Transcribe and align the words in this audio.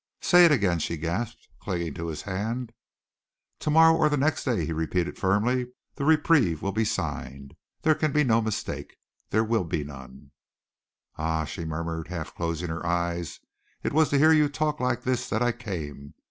"Say 0.19 0.45
it 0.45 0.51
again!" 0.51 0.79
she 0.79 0.97
gasped, 0.97 1.47
clinging 1.59 1.93
to 1.93 2.07
his 2.07 2.23
hand. 2.23 2.71
"To 3.59 3.69
morrow 3.69 3.95
or 3.95 4.09
the 4.09 4.17
next 4.17 4.45
day," 4.45 4.65
he 4.65 4.73
repeated 4.73 5.15
firmly, 5.19 5.67
"the 5.93 6.05
reprieve 6.05 6.63
will 6.63 6.71
be 6.71 6.85
signed. 6.85 7.53
There 7.83 7.93
can 7.93 8.11
be 8.11 8.23
no 8.23 8.41
mistake. 8.41 8.97
There 9.29 9.43
will 9.43 9.63
be 9.63 9.83
none." 9.83 10.31
"Ah!" 11.17 11.45
she 11.45 11.65
murmured, 11.65 12.07
half 12.07 12.33
closing 12.33 12.69
her 12.69 12.83
eyes. 12.83 13.41
"It 13.83 13.93
was 13.93 14.09
to 14.09 14.17
hear 14.17 14.33
you 14.33 14.49
talk 14.49 14.79
like 14.79 15.03
this 15.03 15.29
that 15.29 15.43
I 15.43 15.51
came. 15.51 16.15